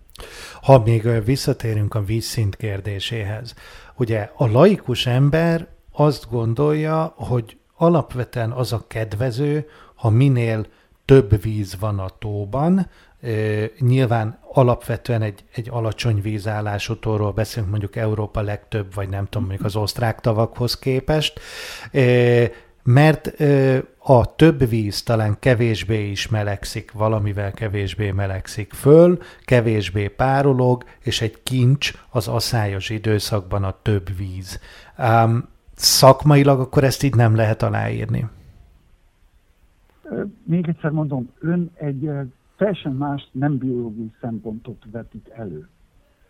Ha 0.62 0.82
még 0.84 1.24
visszatérünk 1.24 1.94
a 1.94 2.04
vízszint 2.04 2.56
kérdéséhez, 2.56 3.54
ugye 3.96 4.30
a 4.36 4.46
laikus 4.46 5.06
ember 5.06 5.68
azt 5.92 6.30
gondolja, 6.30 7.12
hogy 7.16 7.58
alapvetően 7.76 8.50
az 8.50 8.72
a 8.72 8.84
kedvező, 8.86 9.66
ha 9.94 10.10
minél 10.10 10.66
több 11.04 11.40
víz 11.42 11.78
van 11.80 11.98
a 11.98 12.08
tóban, 12.18 12.86
nyilván 13.78 14.38
alapvetően 14.52 15.22
egy, 15.22 15.44
egy 15.54 15.68
alacsony 15.70 16.20
vízállású 16.20 16.96
tóról 16.96 17.32
beszélünk, 17.32 17.70
mondjuk 17.70 17.96
Európa 17.96 18.40
legtöbb, 18.40 18.94
vagy 18.94 19.08
nem 19.08 19.24
tudom, 19.24 19.46
mondjuk 19.46 19.66
az 19.66 19.76
osztrák 19.76 20.20
tavakhoz 20.20 20.78
képest, 20.78 21.40
mert 22.82 23.32
a 23.98 24.34
több 24.34 24.68
víz 24.68 25.02
talán 25.02 25.36
kevésbé 25.38 26.10
is 26.10 26.28
melegszik, 26.28 26.92
valamivel 26.92 27.52
kevésbé 27.52 28.10
melegszik 28.10 28.72
föl, 28.72 29.18
kevésbé 29.44 30.08
párolog, 30.08 30.84
és 31.00 31.20
egy 31.20 31.42
kincs 31.42 31.92
az 32.10 32.28
aszályos 32.28 32.90
időszakban 32.90 33.64
a 33.64 33.76
több 33.82 34.16
víz. 34.16 34.60
Um, 34.98 35.48
szakmailag 35.74 36.60
akkor 36.60 36.84
ezt 36.84 37.02
így 37.02 37.14
nem 37.14 37.34
lehet 37.34 37.62
aláírni. 37.62 38.26
Még 40.44 40.68
egyszer 40.68 40.90
mondom, 40.90 41.32
ön 41.40 41.70
egy 41.74 42.10
teljesen 42.62 42.92
más 42.92 43.28
nem 43.32 43.58
biológiai 43.58 44.12
szempontot 44.20 44.84
vetít 44.90 45.28
elő. 45.28 45.68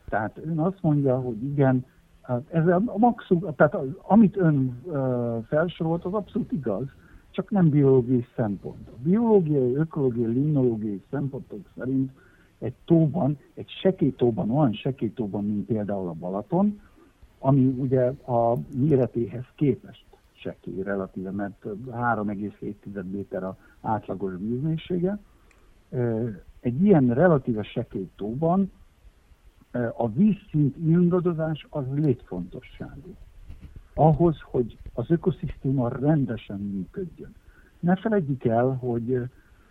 Tehát 0.08 0.40
ön 0.44 0.58
azt 0.58 0.78
mondja, 0.80 1.20
hogy 1.20 1.42
igen, 1.42 1.84
Hát 2.22 2.42
ez 2.50 2.66
a 2.66 2.82
maximum, 2.96 3.54
tehát 3.54 3.74
az, 3.74 3.88
amit 4.02 4.36
ön 4.36 4.80
uh, 4.82 5.44
felsorolt, 5.44 6.04
az 6.04 6.14
abszolút 6.14 6.52
igaz, 6.52 6.84
csak 7.30 7.50
nem 7.50 7.68
biológiai 7.68 8.26
szempont. 8.36 8.88
A 8.88 8.96
biológiai, 9.02 9.74
ökológiai, 9.74 10.32
limnológiai 10.32 11.02
szempontok 11.10 11.60
szerint 11.76 12.10
egy 12.58 12.74
tóban, 12.84 13.38
egy 13.54 13.68
sekélytóban, 13.68 14.50
olyan 14.50 14.72
sekélytóban, 14.72 15.44
mint 15.44 15.66
például 15.66 16.08
a 16.08 16.12
Balaton, 16.12 16.80
ami 17.38 17.66
ugye 17.66 18.12
a 18.26 18.56
méretéhez 18.76 19.44
képest 19.54 20.04
sekély 20.32 20.82
relatíve, 20.82 21.30
mert 21.30 21.64
3,7 21.92 23.10
méter 23.10 23.44
a 23.44 23.56
átlagos 23.80 24.32
vízmélysége. 24.38 25.18
Egy 26.60 26.84
ilyen 26.84 27.14
relatíve 27.14 27.62
sekély 27.62 28.10
tóban 28.16 28.72
a 29.96 30.08
vízszint 30.08 30.76
ingadozás 30.76 31.66
az 31.70 31.84
létfontosságú. 31.94 33.14
Ahhoz, 33.94 34.40
hogy 34.42 34.78
az 34.94 35.10
ökoszisztéma 35.10 35.88
rendesen 35.88 36.58
működjön. 36.58 37.34
Ne 37.80 37.96
felejtjük 37.96 38.44
el, 38.44 38.68
hogy 38.68 39.22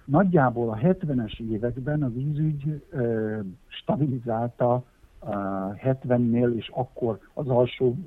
nagyjából 0.05 0.69
a 0.69 0.75
70-es 0.77 1.39
években 1.39 2.03
a 2.03 2.09
vízügy 2.09 2.85
stabilizálta 3.67 4.83
70-nél, 5.25 6.55
és 6.55 6.71
akkor 6.73 7.19
az 7.33 7.47
alsó 7.47 7.97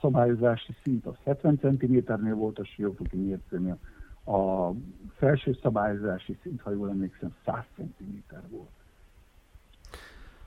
szabályozási 0.00 0.72
szint 0.82 1.06
az 1.06 1.14
70 1.24 1.58
cm-nél 1.58 2.34
volt 2.34 2.58
a 2.58 2.64
siófoki 2.64 3.16
mércénél. 3.16 3.78
A 4.24 4.70
felső 5.16 5.58
szabályozási 5.62 6.38
szint, 6.42 6.60
ha 6.60 6.70
jól 6.70 6.88
emlékszem, 6.88 7.34
100 7.44 7.64
cm 7.76 8.34
volt. 8.48 8.68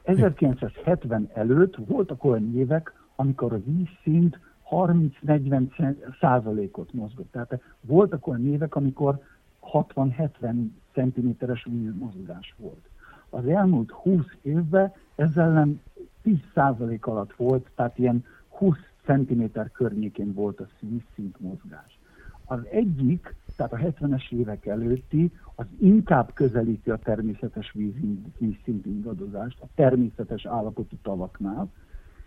1970 0.04 1.30
előtt 1.34 1.76
voltak 1.76 2.24
olyan 2.24 2.56
évek, 2.56 2.94
amikor 3.16 3.54
a 3.54 3.62
vízszint 3.64 4.40
30-40 4.70 6.14
százalékot 6.20 6.94
mozgott. 6.94 7.32
Tehát 7.32 7.62
voltak 7.82 8.28
olyan 8.28 8.48
évek, 8.48 8.76
amikor 8.76 9.24
60-70 9.62 10.68
centiméteres 10.94 11.68
vízmozgás 11.70 12.56
volt. 12.58 12.90
Az 13.30 13.48
elmúlt 13.48 13.92
20 13.92 14.26
évben 14.42 14.94
ezzel 15.16 15.52
nem 15.52 15.82
10 16.22 16.38
százalék 16.54 17.06
alatt 17.06 17.34
volt, 17.34 17.70
tehát 17.76 17.98
ilyen 17.98 18.26
20 18.50 18.78
centiméter 19.06 19.72
környékén 19.72 20.34
volt 20.34 20.60
a 20.60 20.68
vízszint 20.80 21.40
mozgás. 21.40 22.00
Az 22.46 22.60
egyik, 22.72 23.36
tehát 23.58 23.74
a 23.74 23.78
70-es 23.78 24.32
évek 24.32 24.66
előtti, 24.66 25.32
az 25.56 25.66
inkább 25.80 26.34
közelíti 26.34 26.90
a 26.90 26.98
természetes 26.98 27.72
vízszint 28.38 28.86
ingadozást, 28.86 29.62
a 29.62 29.68
természetes 29.76 30.46
állapotú 30.46 30.96
tavaknál, 31.02 31.72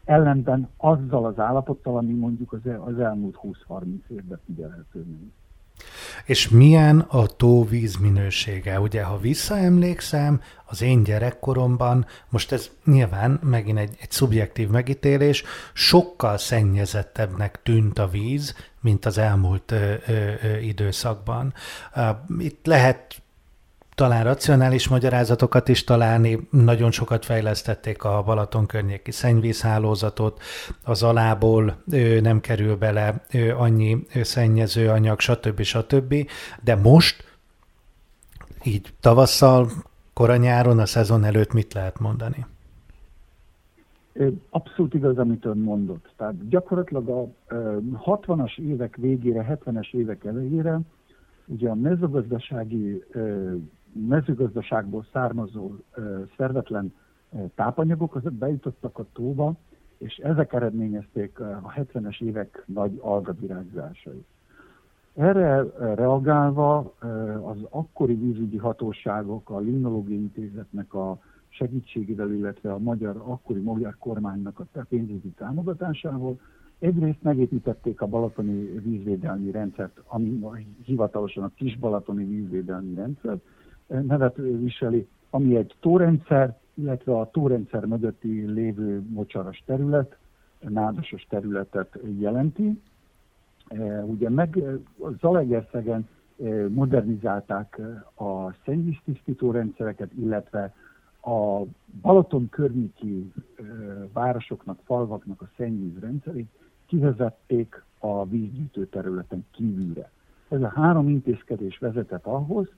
ellenben 0.05 0.69
azzal 0.77 1.25
az 1.25 1.39
állapottal, 1.39 1.97
ami 1.97 2.13
mondjuk 2.13 2.53
az, 2.53 2.67
el, 2.67 2.81
az 2.81 2.99
elmúlt 2.99 3.39
20-30 3.43 4.09
évben 4.09 4.41
figyelhető 4.45 5.05
még. 5.05 5.33
És 6.25 6.49
milyen 6.49 6.99
a 6.99 7.27
tó 7.27 7.65
vízminősége? 7.65 8.81
Ugye, 8.81 9.03
ha 9.03 9.19
visszaemlékszem, 9.19 10.41
az 10.65 10.83
én 10.83 11.03
gyerekkoromban, 11.03 12.07
most 12.29 12.53
ez 12.53 12.71
nyilván 12.85 13.41
megint 13.43 13.79
egy, 13.79 13.97
egy 14.01 14.11
szubjektív 14.11 14.69
megítélés, 14.69 15.45
sokkal 15.73 16.39
szennyezettebbnek 16.39 17.61
tűnt 17.63 17.99
a 17.99 18.09
víz, 18.09 18.55
mint 18.81 19.07
az 19.07 19.19
elmúlt 19.19 19.71
ö, 19.71 19.95
ö, 20.07 20.33
ö, 20.43 20.57
időszakban. 20.57 21.55
Itt 22.39 22.67
lehet 22.67 23.23
talán 24.01 24.25
racionális 24.25 24.89
magyarázatokat 24.89 25.69
is 25.69 25.85
találni. 25.85 26.49
Nagyon 26.51 26.91
sokat 26.91 27.25
fejlesztették 27.25 28.05
a 28.05 28.23
Balaton 28.23 28.67
környéki 28.67 29.11
szennyvízhálózatot, 29.11 30.41
az 30.85 31.03
alából 31.03 31.77
nem 32.21 32.41
kerül 32.41 32.77
bele 32.77 33.25
annyi 33.57 34.07
szennyező 34.23 34.89
anyag, 34.89 35.21
stb. 35.21 35.63
stb. 35.63 36.15
De 36.65 36.77
most, 36.77 37.39
így 38.63 38.93
tavasszal, 39.01 39.69
koranyáron, 40.13 40.79
a 40.79 40.87
szezon 40.87 41.25
előtt 41.25 41.53
mit 41.53 41.75
lehet 41.75 41.99
mondani? 41.99 42.47
Abszolút 44.51 44.95
igaz, 44.95 45.19
amit 45.19 45.45
ön 45.45 45.59
mondott. 45.59 46.13
Tehát 46.17 46.49
gyakorlatilag 46.49 47.09
a 47.09 47.27
60-as 48.05 48.59
évek 48.59 48.97
végére, 48.97 49.59
70-es 49.65 49.95
évek 49.95 50.25
elejére 50.25 50.81
ugye 51.47 51.69
a 51.69 51.75
mezőgazdasági 51.75 53.05
mezőgazdaságból 53.93 55.07
származó 55.13 55.71
szervetlen 56.37 56.95
tápanyagok 57.55 58.15
azok 58.15 58.33
bejutottak 58.33 58.99
a 58.99 59.07
tóba, 59.13 59.55
és 59.99 60.17
ezek 60.17 60.53
eredményezték 60.53 61.41
a 61.41 61.73
70-es 61.77 62.23
évek 62.23 62.63
nagy 62.67 62.99
algavirágzásait. 63.01 64.27
Erre 65.15 65.63
reagálva 65.95 66.95
az 67.43 67.59
akkori 67.71 68.15
vízügyi 68.15 68.57
hatóságok, 68.57 69.51
a 69.51 69.59
Limnológiai 69.59 70.21
Intézetnek 70.21 70.95
a 70.95 71.19
segítségével, 71.49 72.33
illetve 72.33 72.73
a 72.73 72.79
magyar, 72.79 73.23
akkori 73.25 73.61
magyar 73.61 73.97
kormánynak 73.99 74.61
a 74.61 74.81
pénzügyi 74.89 75.29
támogatásával 75.29 76.39
egyrészt 76.79 77.23
megépítették 77.23 78.01
a 78.01 78.07
balatoni 78.07 78.63
vízvédelmi 78.63 79.51
rendszert, 79.51 80.01
ami 80.07 80.41
hivatalosan 80.85 81.45
a 81.45 81.51
kis 81.55 81.79
balatoni 81.79 82.25
vízvédelmi 82.25 82.95
rendszert, 82.95 83.41
nevet 83.91 84.37
viseli, 84.37 85.09
ami 85.31 85.57
egy 85.57 85.75
tórendszer, 85.81 86.59
illetve 86.75 87.19
a 87.19 87.31
tórendszer 87.31 87.85
mögötti 87.85 88.47
lévő 88.47 89.03
mocsaras 89.09 89.63
terület, 89.67 90.17
nádasos 90.61 91.27
területet 91.29 91.99
jelenti. 92.19 92.81
E, 93.69 94.03
ugye 94.05 94.31
meg 94.31 94.59
Zalegerszegen 95.21 96.09
e, 96.43 96.69
modernizálták 96.69 97.81
a 98.15 98.53
szennyvíztisztító 98.65 99.51
rendszereket, 99.51 100.13
illetve 100.13 100.75
a 101.23 101.63
Balaton 102.03 102.49
környéki 102.49 103.33
e, 103.35 103.63
városoknak, 104.13 104.79
falvaknak 104.85 105.43
a 105.43 105.49
szennyvízrendszerét 105.57 106.49
kivezették 106.87 107.83
a 107.99 108.27
vízgyűjtő 108.27 108.87
területen 108.87 109.47
kívülre. 109.51 110.11
Ez 110.49 110.63
a 110.63 110.73
három 110.75 111.09
intézkedés 111.09 111.79
vezetett 111.79 112.27
ahhoz, 112.27 112.69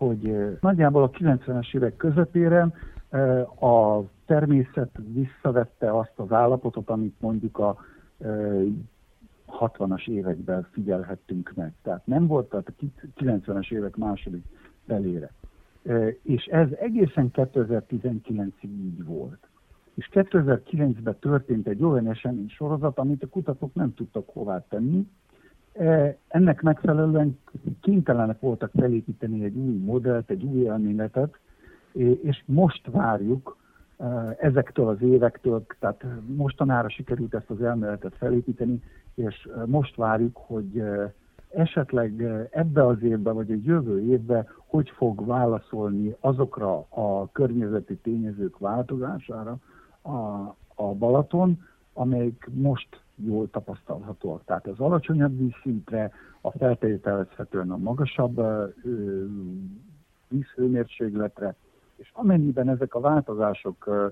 hogy 0.00 0.56
nagyjából 0.60 1.02
a 1.02 1.10
90-es 1.10 1.74
évek 1.74 1.96
közepére 1.96 2.72
a 3.60 4.00
természet 4.26 4.98
visszavette 5.12 5.98
azt 5.98 6.12
az 6.16 6.32
állapotot, 6.32 6.90
amit 6.90 7.20
mondjuk 7.20 7.58
a 7.58 7.76
60-as 9.60 10.08
években 10.08 10.66
figyelhettünk 10.70 11.52
meg. 11.54 11.72
Tehát 11.82 12.06
nem 12.06 12.26
volt, 12.26 12.48
tehát 12.48 12.72
a 12.78 12.84
90-es 13.16 13.72
évek 13.72 13.96
második 13.96 14.44
felére. 14.86 15.32
És 16.22 16.44
ez 16.44 16.68
egészen 16.72 17.30
2019-ig 17.32 18.62
így 18.62 19.04
volt. 19.04 19.48
És 19.94 20.08
2009-ben 20.12 21.16
történt 21.20 21.66
egy 21.66 21.82
olyan 21.82 22.08
esemény 22.08 22.48
sorozat, 22.48 22.98
amit 22.98 23.22
a 23.22 23.28
kutatók 23.28 23.74
nem 23.74 23.94
tudtak 23.94 24.28
hová 24.28 24.64
tenni, 24.68 25.08
ennek 26.28 26.62
megfelelően 26.62 27.38
kénytelenek 27.80 28.40
voltak 28.40 28.70
felépíteni 28.74 29.44
egy 29.44 29.56
új 29.56 29.76
modellt, 29.76 30.30
egy 30.30 30.42
új 30.42 30.68
elméletet, 30.68 31.38
és 32.22 32.42
most 32.46 32.86
várjuk 32.90 33.56
e, 33.98 34.36
ezektől 34.40 34.88
az 34.88 35.02
évektől, 35.02 35.66
tehát 35.78 36.04
mostanára 36.26 36.88
sikerült 36.88 37.34
ezt 37.34 37.50
az 37.50 37.62
elméletet 37.62 38.14
felépíteni, 38.16 38.82
és 39.14 39.48
most 39.66 39.96
várjuk, 39.96 40.36
hogy 40.36 40.82
esetleg 41.50 42.22
ebbe 42.50 42.86
az 42.86 43.02
évben, 43.02 43.34
vagy 43.34 43.50
a 43.50 43.60
jövő 43.64 44.00
évben 44.00 44.46
hogy 44.70 44.90
fog 44.90 45.26
válaszolni 45.26 46.16
azokra 46.20 46.86
a 46.88 47.30
környezeti 47.32 47.96
tényezők 47.96 48.58
változására 48.58 49.56
a, 50.02 50.18
a 50.74 50.94
Balaton, 50.98 51.62
amelyik 51.92 52.48
most 52.52 53.00
jól 53.24 53.50
tapasztalhatóak. 53.50 54.44
Tehát 54.44 54.66
az 54.66 54.78
alacsonyabb 54.80 55.38
vízszintre, 55.38 56.12
a 56.40 56.50
feltételezhetően 56.50 57.70
a 57.70 57.76
magasabb 57.76 58.40
vízhőmérsékletre, 60.28 61.54
és 61.96 62.10
amennyiben 62.12 62.68
ezek 62.68 62.94
a 62.94 63.00
változások 63.00 64.10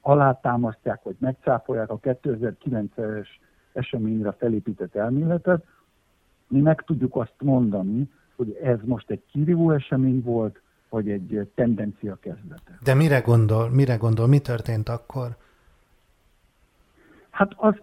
alátámasztják, 0.00 1.02
vagy 1.02 1.16
megcáfolják 1.18 1.90
a 1.90 1.98
2009-es 1.98 3.26
eseményre 3.72 4.32
felépített 4.32 4.94
elméletet, 4.94 5.64
mi 6.48 6.60
meg 6.60 6.82
tudjuk 6.82 7.16
azt 7.16 7.34
mondani, 7.40 8.10
hogy 8.36 8.58
ez 8.62 8.78
most 8.84 9.10
egy 9.10 9.22
kirívó 9.30 9.70
esemény 9.70 10.22
volt, 10.22 10.60
vagy 10.88 11.10
egy 11.10 11.50
tendencia 11.54 12.16
kezdete. 12.20 12.78
De 12.84 12.94
mire 12.94 13.20
gondol, 13.20 13.70
mire 13.70 13.96
gondol, 13.96 14.26
mi 14.26 14.38
történt 14.38 14.88
akkor? 14.88 15.36
Hát 17.36 17.52
azt, 17.56 17.82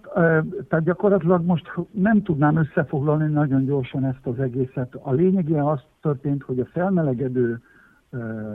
tehát 0.67 0.83
gyakorlatilag 0.83 1.45
most 1.45 1.71
nem 1.91 2.23
tudnám 2.23 2.55
összefoglalni 2.57 3.33
nagyon 3.33 3.65
gyorsan 3.65 4.05
ezt 4.05 4.25
az 4.25 4.39
egészet. 4.39 4.95
A 4.95 5.11
lényegében 5.11 5.65
az 5.65 5.79
történt, 6.01 6.43
hogy 6.43 6.59
a 6.59 6.65
felmelegedő, 6.65 7.61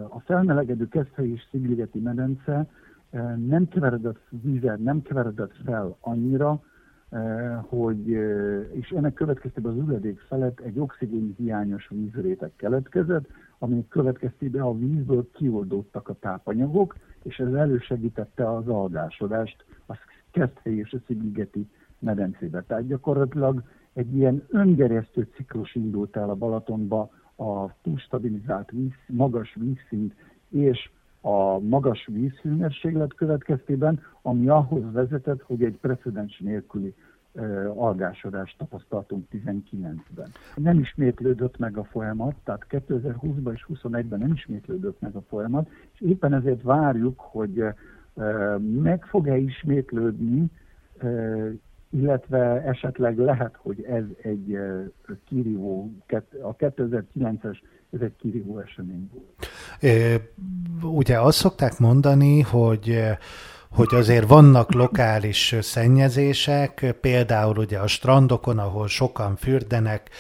a 0.09 0.21
felmelegedő 0.25 0.89
Keszthely 0.89 1.31
és 1.31 1.47
Szigligeti 1.51 1.99
medence 1.99 2.67
nem 3.47 3.69
keveredett 3.69 4.21
vízzel, 4.29 4.77
nem 4.77 5.03
keveredett 5.03 5.53
fel 5.65 5.97
annyira, 6.01 6.61
hogy, 7.61 8.09
és 8.73 8.91
ennek 8.97 9.15
következtében 9.15 9.73
az 9.73 9.89
üledék 9.89 10.21
felett 10.21 10.61
egy 10.61 10.79
oxigén 10.79 11.35
hiányos 11.37 11.89
vízréteg 11.89 12.53
keletkezett, 12.57 13.27
aminek 13.59 13.89
következtében 13.89 14.63
a 14.63 14.77
vízből 14.77 15.29
kioldódtak 15.33 16.09
a 16.09 16.17
tápanyagok, 16.21 16.97
és 17.23 17.39
ez 17.39 17.53
elősegítette 17.53 18.51
az 18.53 18.69
algásodást, 18.69 19.65
Keszthely 20.31 20.77
és 20.77 20.93
a 20.93 20.99
Szigligeti 21.07 21.69
medencébe. 21.99 22.63
Tehát 22.63 22.87
gyakorlatilag 22.87 23.63
egy 23.93 24.17
ilyen 24.17 24.45
öngerjesztő 24.49 25.29
ciklus 25.35 25.75
indult 25.75 26.17
el 26.17 26.31
a 26.31 26.35
Balatonba 26.35 27.11
a 27.37 27.81
túlstabilizált 27.83 28.71
víz, 28.71 28.93
magas 29.07 29.57
vízszint 29.61 30.15
és 30.49 30.91
a 31.21 31.59
magas 31.59 32.09
vízhőmérséklet 32.13 33.15
következtében, 33.15 34.01
ami 34.23 34.49
ahhoz 34.49 34.93
vezetett, 34.93 35.43
hogy 35.43 35.63
egy 35.63 35.79
precedens 35.81 36.39
nélküli 36.39 36.95
algásodást 37.77 38.59
tapasztaltunk 38.59 39.27
19-ben. 39.33 40.29
Nem 40.57 40.79
ismétlődött 40.79 41.59
meg 41.59 41.77
a 41.77 41.85
folyamat, 41.85 42.35
tehát 42.45 42.67
2020-ban 42.71 43.53
és 43.53 43.67
2021-ben 43.69 44.19
nem 44.19 44.33
ismétlődött 44.33 45.01
meg 45.01 45.15
a 45.15 45.23
folyamat, 45.29 45.69
és 45.93 46.01
éppen 46.01 46.35
ezért 46.35 46.63
várjuk, 46.63 47.21
hogy 47.21 47.65
meg 48.83 49.05
fog-e 49.05 49.37
ismétlődni, 49.37 50.47
illetve 51.91 52.63
esetleg 52.63 53.19
lehet, 53.19 53.55
hogy 53.57 53.83
ez 53.83 54.05
egy 54.23 54.59
kirívó, 55.29 55.91
a 56.43 56.57
2009-es 56.57 57.59
ez 57.91 58.01
egy 58.01 58.17
kirívó 58.17 58.59
esemény 58.59 59.11
volt. 59.13 59.47
Ugye 60.97 61.21
azt 61.21 61.39
szokták 61.39 61.79
mondani, 61.79 62.41
hogy 62.41 63.01
hogy 63.71 63.95
azért 63.95 64.29
vannak 64.29 64.73
lokális 64.73 65.55
szennyezések, 65.61 66.97
például 67.01 67.57
ugye 67.57 67.79
a 67.79 67.87
strandokon, 67.87 68.59
ahol 68.59 68.89
sokan 68.89 69.37
fürdenek, 69.37 70.11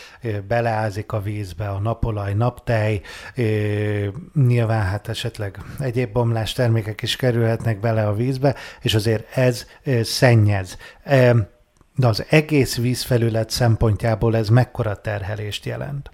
beleázik 0.48 1.12
a 1.12 1.20
vízbe 1.20 1.68
a 1.68 1.78
napolaj, 1.78 2.34
naptej, 2.34 3.00
nyilván 4.34 4.82
hát 4.82 5.08
esetleg 5.08 5.58
egyéb 5.78 6.12
bomlás 6.12 6.52
termékek 6.52 7.02
is 7.02 7.16
kerülhetnek 7.16 7.80
bele 7.80 8.06
a 8.06 8.14
vízbe, 8.14 8.54
és 8.82 8.94
azért 8.94 9.36
ez 9.36 9.66
szennyez. 10.02 10.78
De 11.96 12.06
az 12.06 12.26
egész 12.30 12.78
vízfelület 12.78 13.50
szempontjából 13.50 14.36
ez 14.36 14.48
mekkora 14.48 15.00
terhelést 15.00 15.64
jelent? 15.64 16.10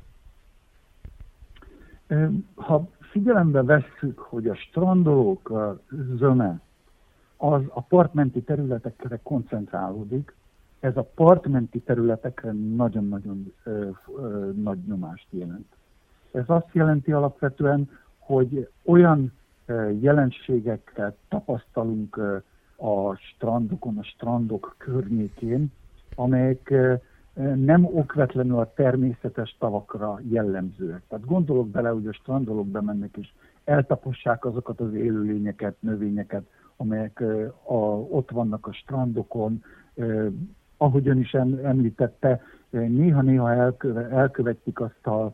Ha 2.54 2.88
figyelembe 3.10 3.62
vesszük, 3.62 4.18
hogy 4.18 4.48
a 4.48 4.54
strandolók, 4.54 5.50
a 5.50 5.80
zöme, 6.18 6.60
az 7.44 7.62
a 7.68 7.80
partmenti 7.80 8.42
területekre 8.42 9.20
koncentrálódik, 9.22 10.34
ez 10.80 10.96
a 10.96 11.10
partmenti 11.14 11.80
területekre 11.80 12.52
nagyon-nagyon 12.52 13.52
nagy 14.54 14.78
nyomást 14.86 15.26
jelent. 15.30 15.66
Ez 16.32 16.44
azt 16.46 16.68
jelenti 16.72 17.12
alapvetően, 17.12 17.90
hogy 18.18 18.68
olyan 18.84 19.32
jelenségeket 20.00 21.16
tapasztalunk 21.28 22.16
a 22.76 23.14
strandokon, 23.14 23.98
a 23.98 24.02
strandok 24.02 24.74
környékén, 24.78 25.72
amelyek 26.14 26.74
nem 27.54 27.84
okvetlenül 27.84 28.58
a 28.58 28.72
természetes 28.74 29.56
tavakra 29.58 30.20
jellemzőek. 30.28 31.02
Tehát 31.08 31.26
gondolok 31.26 31.68
bele, 31.68 31.88
hogy 31.88 32.06
a 32.06 32.12
strandolók 32.12 32.66
bemennek 32.66 33.16
és 33.16 33.32
eltapossák 33.64 34.44
azokat 34.44 34.80
az 34.80 34.94
élőlényeket, 34.94 35.76
növényeket, 35.80 36.44
amelyek 36.76 37.20
a, 37.62 37.74
ott 38.10 38.30
vannak 38.30 38.66
a 38.66 38.72
strandokon, 38.72 39.62
ahogy 40.76 41.08
ön 41.08 41.18
is 41.18 41.34
említette, 41.62 42.40
néha-néha 42.70 43.52
elköve, 43.52 44.08
elkövetik 44.08 44.80
azt 44.80 45.06
a 45.06 45.32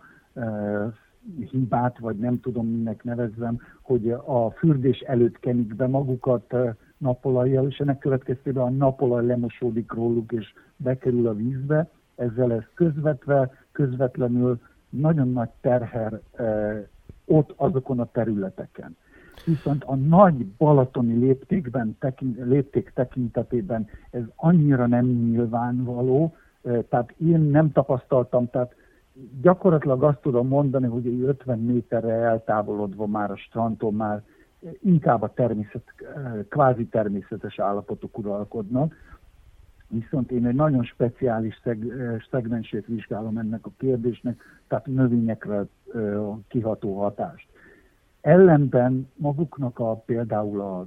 hibát, 1.51 1.99
vagy 1.99 2.17
nem 2.17 2.41
tudom 2.41 2.67
minek 2.67 3.05
nevezzem, 3.05 3.61
hogy 3.81 4.11
a 4.11 4.51
fürdés 4.51 5.01
előtt 5.01 5.39
kenik 5.39 5.75
be 5.75 5.87
magukat 5.87 6.55
napolajjal, 6.97 7.67
és 7.69 7.79
ennek 7.79 7.99
következtében 7.99 8.63
a 8.63 8.71
napolaj 8.71 9.27
lemosódik 9.27 9.93
róluk, 9.93 10.33
és 10.33 10.53
bekerül 10.77 11.27
a 11.27 11.35
vízbe, 11.35 11.89
ezzel 12.15 12.53
ez 12.53 12.63
közvetve, 12.75 13.53
közvetlenül 13.73 14.61
nagyon 14.89 15.33
nagy 15.33 15.51
terher 15.61 16.21
ott 17.25 17.53
azokon 17.57 18.01
a 18.01 18.11
területeken. 18.13 18.97
Viszont 19.45 19.85
a 19.85 19.95
nagy 19.95 20.47
balatoni 20.47 21.15
léptékben, 21.15 21.97
tekint, 22.01 22.39
lépték 22.45 22.91
tekintetében 22.95 23.89
ez 24.11 24.23
annyira 24.37 24.87
nem 24.87 25.07
nyilvánvaló, 25.07 26.35
eh, 26.63 26.83
tehát 26.89 27.15
én 27.17 27.41
nem 27.41 27.73
tapasztaltam, 27.73 28.51
tehát 28.51 28.75
gyakorlatilag 29.41 30.03
azt 30.03 30.21
tudom 30.21 30.49
mondani, 30.49 30.87
hogy 30.87 31.07
50 31.07 31.59
méterre 31.59 32.13
eltávolodva 32.13 33.07
már 33.07 33.31
a 33.31 33.37
strandtól 33.37 33.93
már 33.93 34.23
inkább 34.83 35.23
a 35.23 35.33
természet, 35.35 35.83
kvázi 36.49 36.87
természetes 36.87 37.59
állapotok 37.59 38.19
uralkodnak, 38.19 38.95
viszont 39.89 40.31
én 40.31 40.47
egy 40.47 40.55
nagyon 40.55 40.85
speciális 40.85 41.61
szeg, 41.63 41.85
szegmensét 42.31 42.87
vizsgálom 42.87 43.39
ennek 43.39 43.67
a 43.67 43.71
kérdésnek, 43.77 44.43
tehát 44.69 44.87
növényekre 44.87 45.65
kiható 46.49 46.99
hatást. 46.99 47.49
Ellenben 48.21 49.09
maguknak 49.17 49.79
a 49.79 49.95
például 49.95 50.61
a 50.61 50.87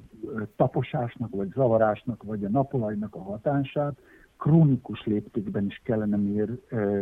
taposásnak, 0.56 1.36
vagy 1.36 1.52
zavarásnak, 1.54 2.24
vagy 2.24 2.46
a 2.46 2.50
napolajnak 2.50 3.16
a 3.16 3.22
hatását 3.22 3.98
krónikus 4.38 5.06
léptékben 5.06 5.66
is 5.66 5.82
kellene 5.84 6.18
mér 6.18 6.60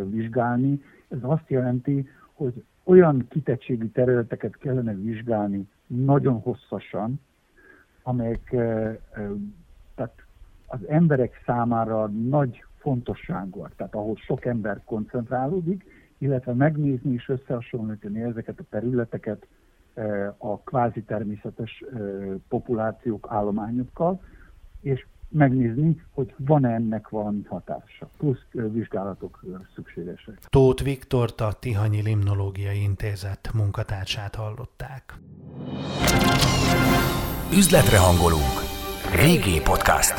vizsgálni. 0.09 0.81
Ez 1.07 1.17
azt 1.21 1.49
jelenti, 1.49 2.07
hogy 2.33 2.63
olyan 2.83 3.25
kitettségű 3.29 3.87
területeket 3.87 4.57
kellene 4.57 4.93
vizsgálni 4.93 5.67
nagyon 5.87 6.39
hosszasan, 6.39 7.19
amelyek 8.03 8.49
tehát 9.95 10.25
az 10.67 10.87
emberek 10.87 11.41
számára 11.45 12.07
nagy 12.07 12.63
fontosságúak, 12.77 13.75
tehát 13.75 13.95
ahol 13.95 14.15
sok 14.15 14.45
ember 14.45 14.81
koncentrálódik, 14.85 15.85
illetve 16.17 16.53
megnézni 16.53 17.13
és 17.13 17.29
összehasonlítani 17.29 18.21
ezeket 18.21 18.59
a 18.59 18.63
területeket 18.69 19.47
a 20.37 20.59
kvázi 20.59 21.03
természetes 21.03 21.83
populációk 22.47 23.27
állományokkal, 23.29 24.21
és 24.81 25.05
megnézni, 25.29 26.01
hogy 26.11 26.33
van-e 26.37 26.69
ennek 26.69 27.09
valami 27.09 27.43
hatása. 27.43 28.09
Plusz 28.17 28.45
vizsgálatok 28.51 29.45
szükségesek. 29.75 30.37
Tóth 30.49 30.83
Viktor, 30.83 31.29
a 31.37 31.53
Tihanyi 31.59 32.01
Limnológiai 32.01 32.81
Intézet 32.81 33.49
munkatársát 33.53 34.35
hallották. 34.35 35.19
Üzletre 37.53 37.97
hangolunk. 37.97 38.57
Régi 39.15 39.61
podcast. 39.61 40.15